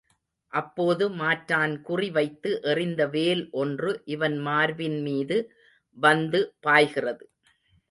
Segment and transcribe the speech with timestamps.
[0.53, 5.37] அப்போது மாற்றான் குறி வைத்து எறிந்த வேல் ஒன்று இவன் மார்பின் மீது
[5.97, 7.23] வந்து பாய்கிறது.